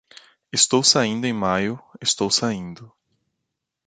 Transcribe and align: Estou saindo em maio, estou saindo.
Estou 0.51 0.81
saindo 0.83 1.27
em 1.27 1.31
maio, 1.33 1.79
estou 2.01 2.31
saindo. 2.31 2.91